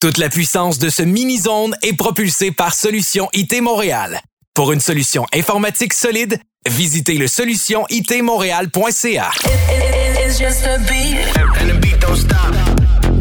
[0.00, 4.20] Toute la puissance de ce mini-zone est propulsée par Solution IT Montréal.
[4.54, 9.30] Pour une solution informatique solide, visitez le solutionitmontréal.ca.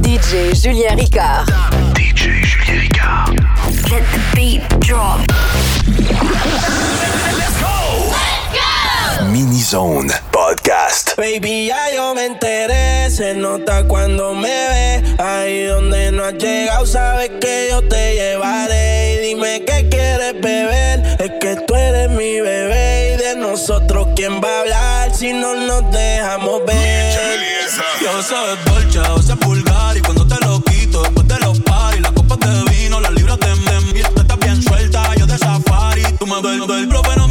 [0.04, 1.48] DJ Julien Ricard.
[1.96, 3.32] DJ Julien Ricard.
[3.90, 5.20] Let the beat drop.
[7.38, 8.14] Let's go!
[8.14, 9.26] Let's go!
[9.32, 10.12] Mini-zone.
[11.18, 15.20] Baby, ya yo me enteré, se nota cuando me ves.
[15.20, 19.16] Ahí donde no has llegado, sabes que yo te llevaré.
[19.16, 23.16] Y dime qué quieres beber, es que tú eres mi bebé.
[23.16, 27.20] Y de nosotros, ¿quién va a hablar si no nos dejamos ver?
[28.00, 31.60] Yo soy Dolce, o sea, pulgar Y cuando te lo quito, después te lo los
[31.98, 33.98] y las copas de vino, las libras de mem.
[33.98, 36.04] Y tú estás bien suelta, yo de safari.
[36.18, 37.27] Tú me ves, el pero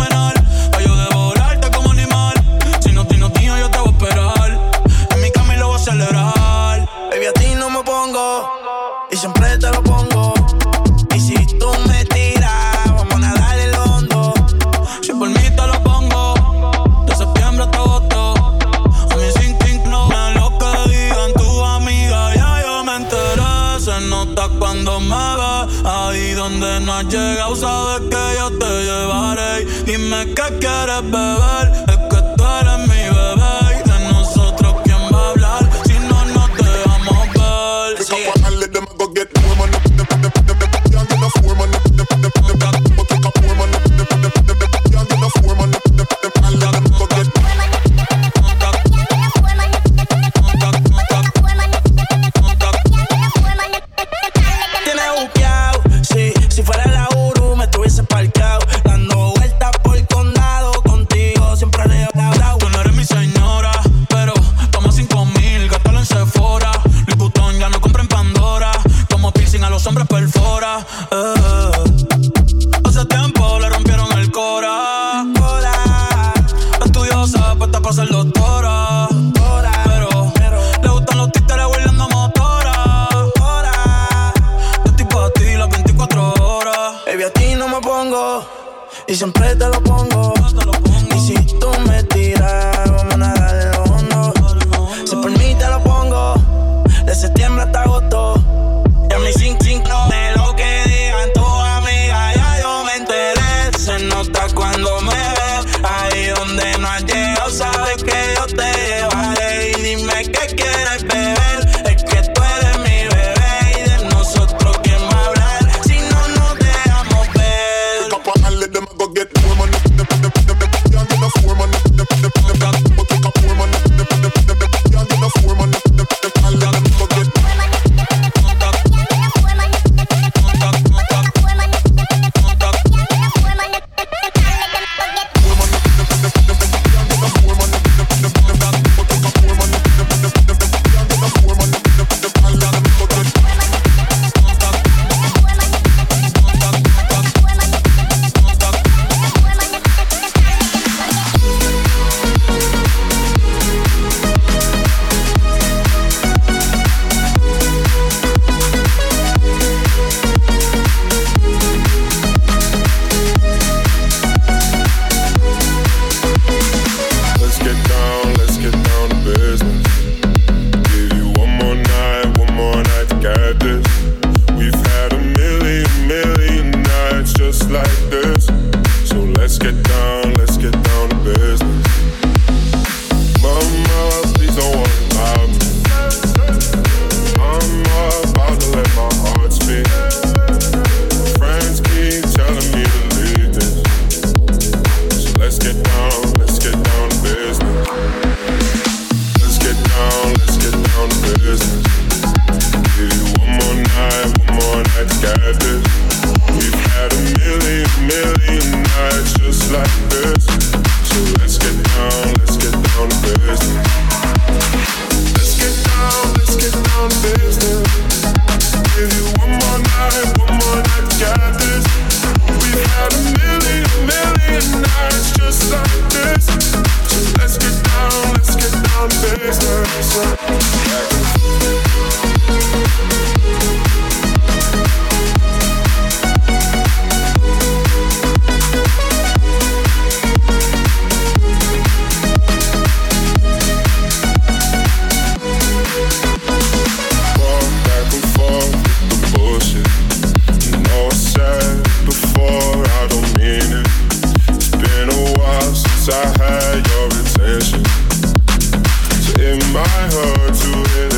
[260.12, 261.15] heart to it.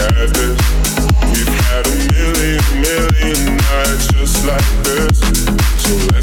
[0.00, 5.20] We've had a million, million nights just like this.
[5.84, 6.19] So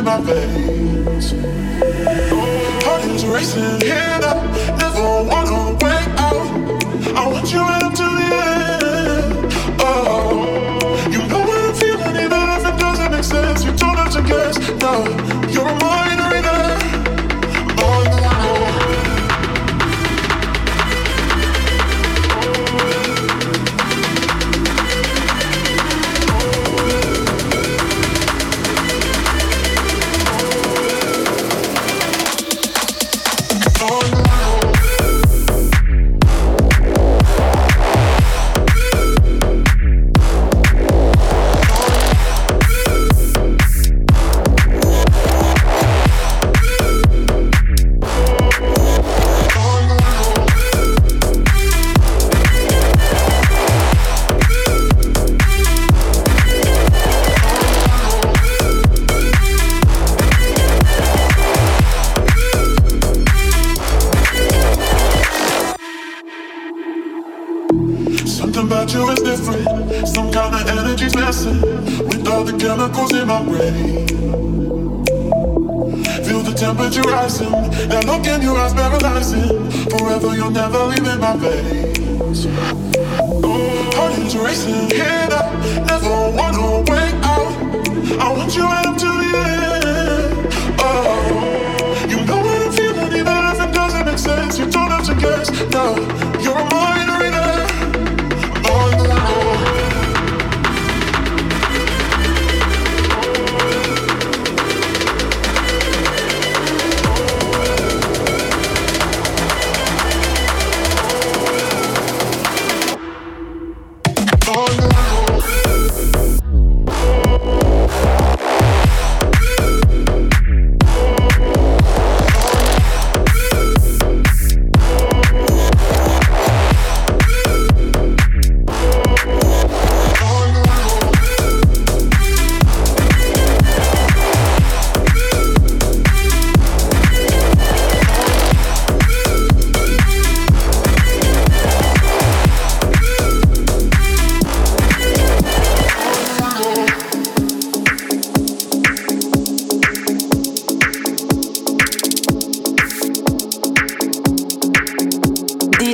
[0.00, 1.32] in my veins.
[2.84, 4.19] Heart is racing.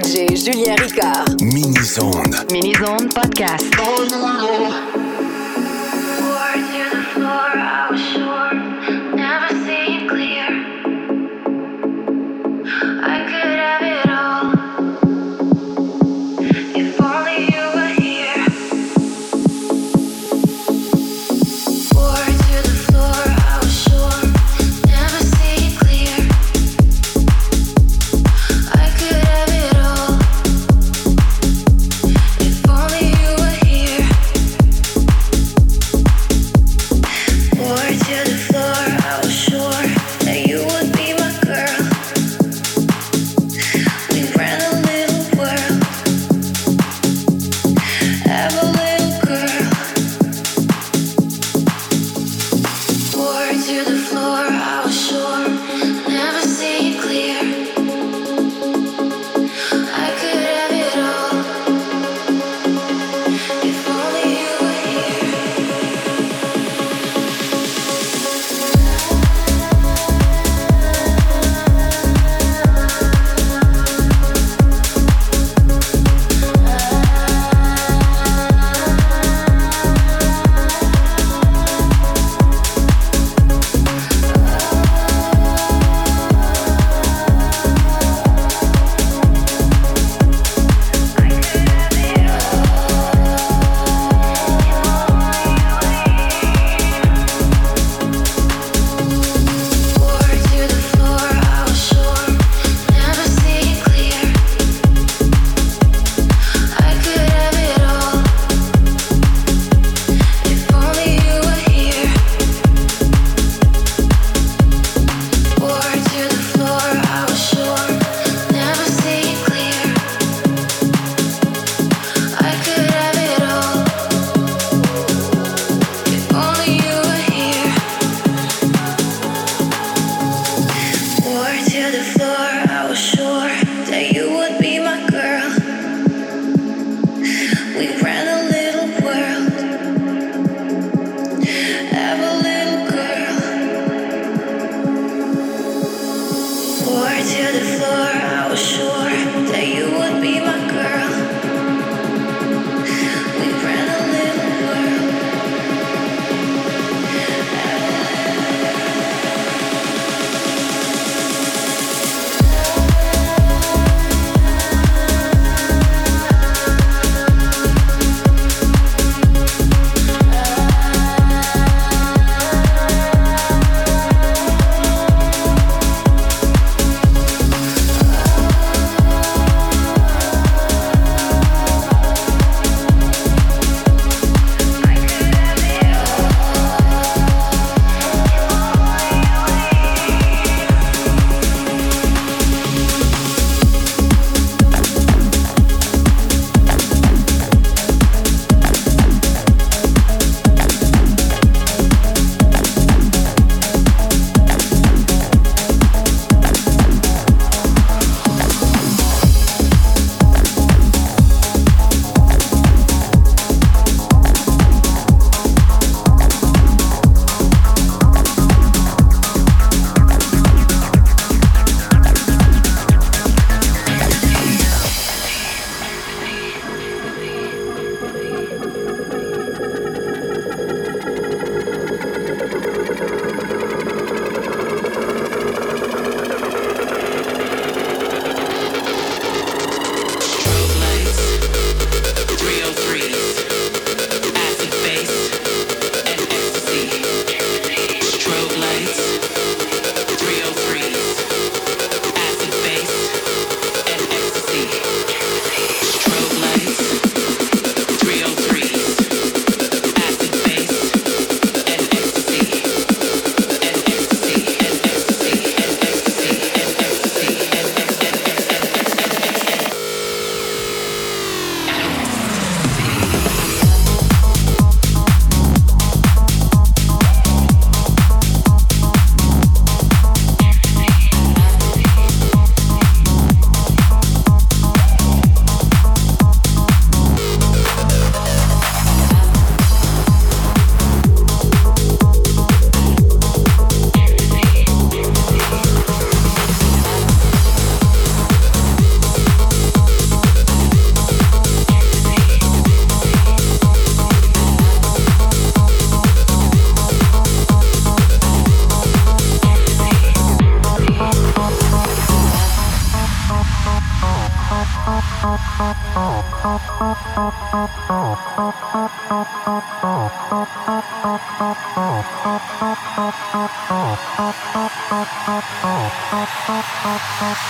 [0.06, 1.42] DJ Julien Ricard.
[1.42, 2.46] Mini-zone.
[2.52, 3.66] Mini-Zone Podcast.
[3.72, 4.16] Poured to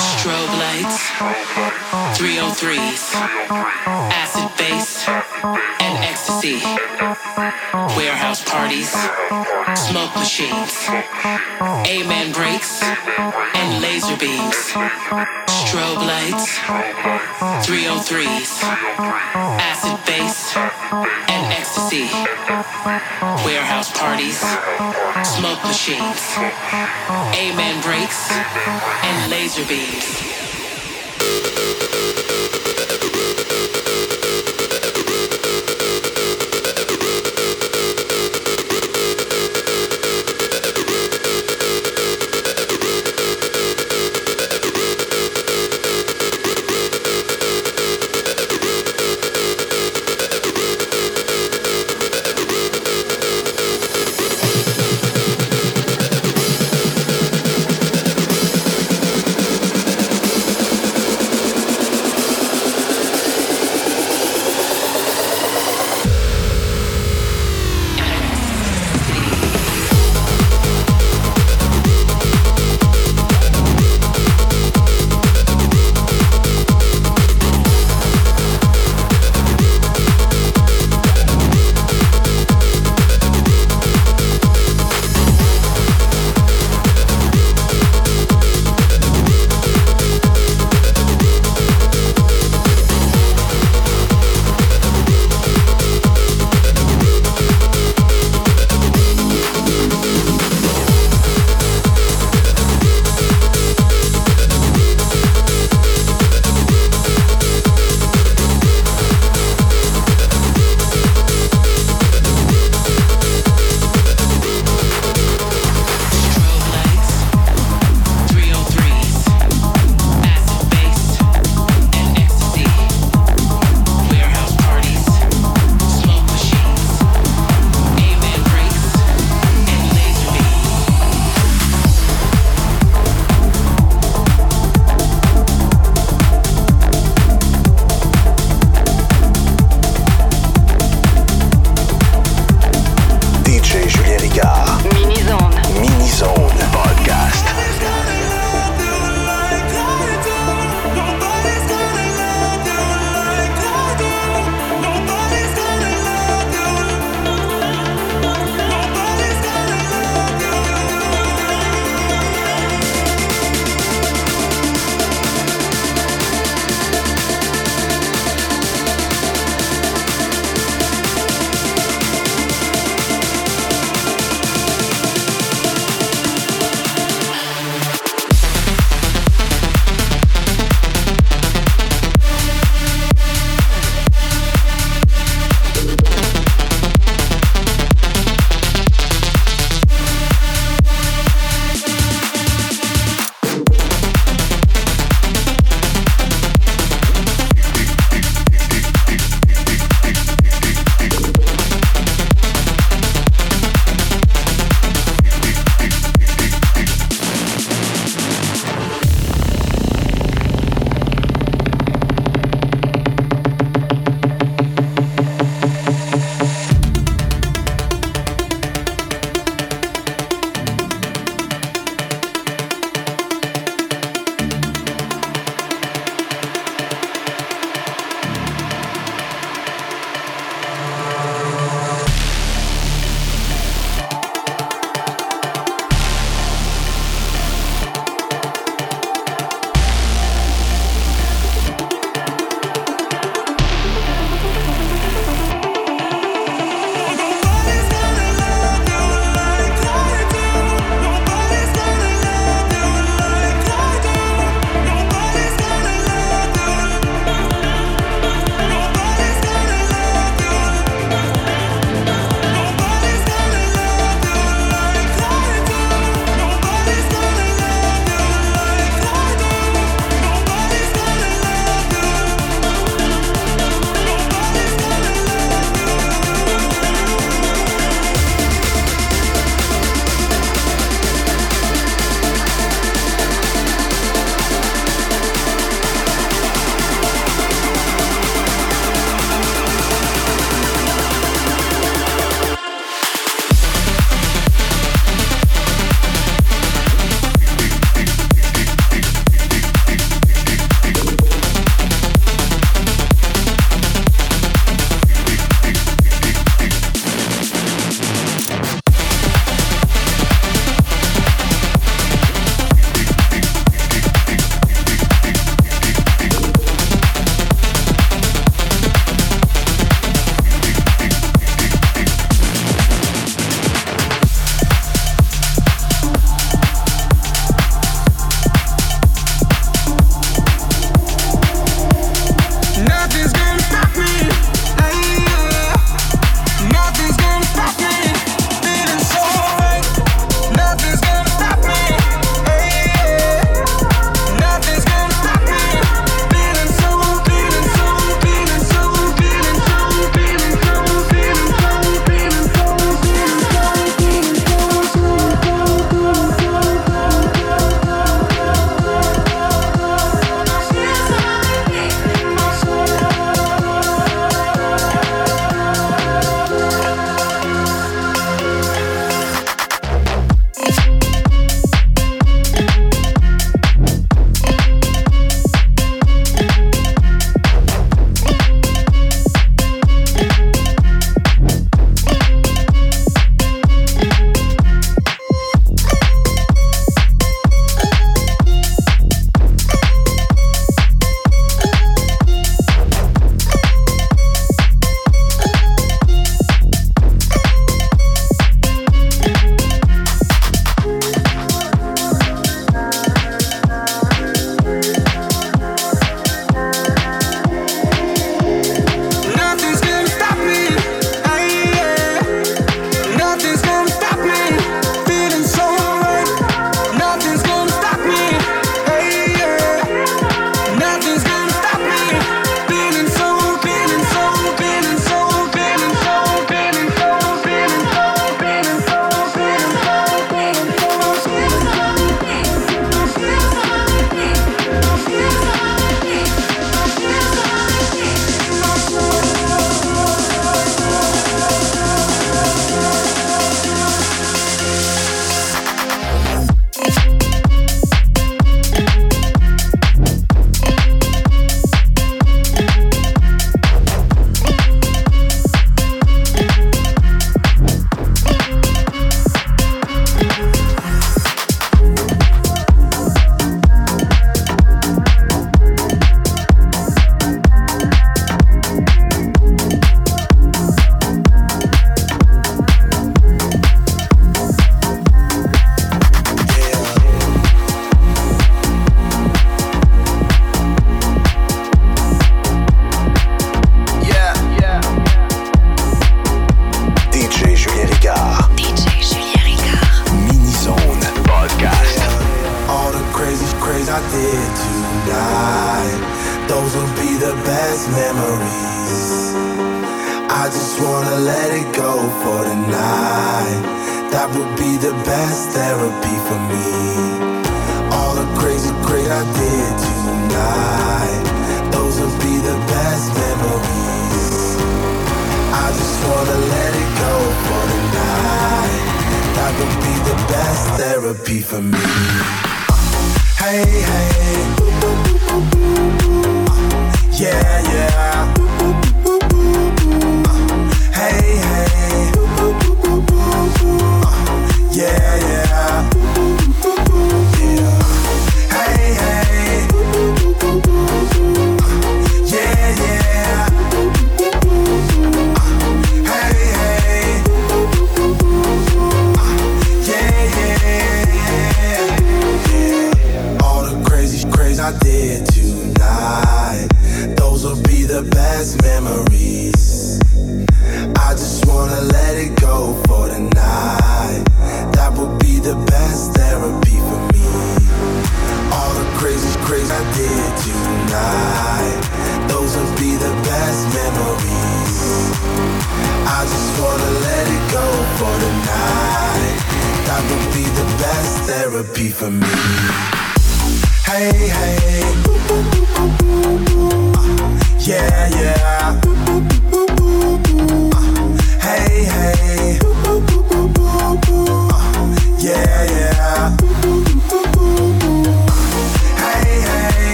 [0.00, 1.10] Strobe lights,
[2.16, 3.12] 303s,
[4.10, 5.04] acid bass,
[5.44, 6.60] and ecstasy.
[7.96, 8.90] Warehouse parties,
[9.74, 10.88] smoke machines,
[11.86, 14.56] amen breaks, and laser beams.
[15.46, 16.58] Strobe lights,
[17.66, 18.62] 303s,
[19.60, 22.08] acid bass, and ecstasy.
[23.44, 24.38] Warehouse parties,
[25.36, 26.22] smoke machines,
[27.34, 30.47] amen breaks, and laser beams.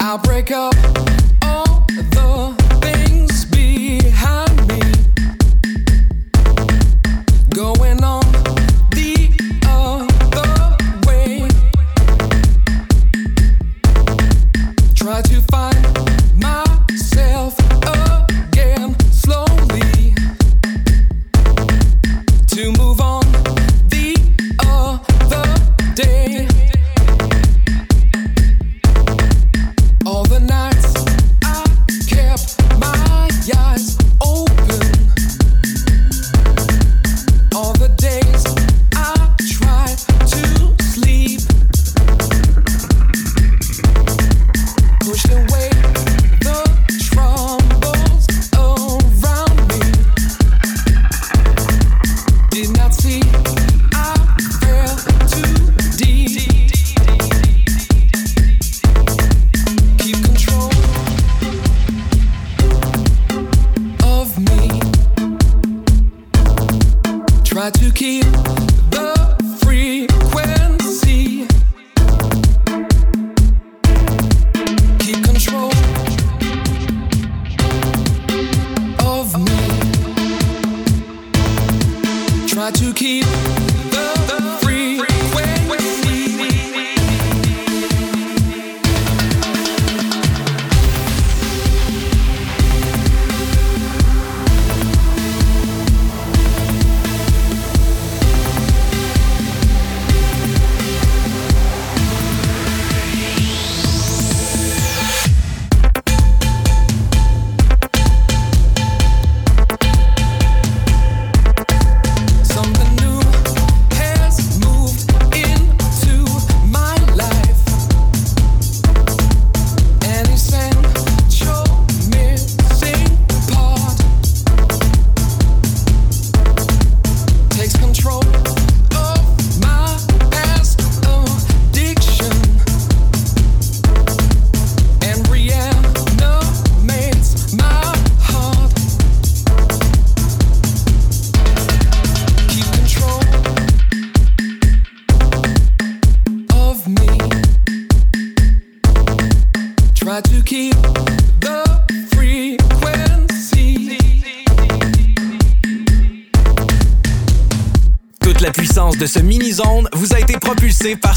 [0.00, 0.95] I'll break up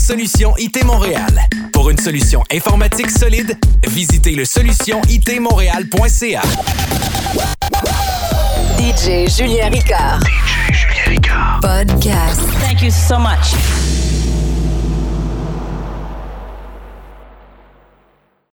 [0.09, 1.47] Solution IT Montréal.
[1.71, 3.55] Pour une solution informatique solide,
[3.87, 6.41] visitez le solutionitmontréal.ca.
[8.79, 10.19] DJ Julien Ricard.
[10.21, 11.59] DJ Julien Ricard.
[11.61, 12.41] Podcast.
[12.59, 13.53] Thank you so much.